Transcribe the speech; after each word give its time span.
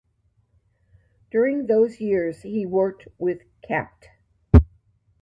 During 1.29 1.67
those 1.67 1.99
years 2.01 2.41
he 2.41 2.65
worked 2.65 3.07
with 3.19 3.43
Capt. 3.61 4.09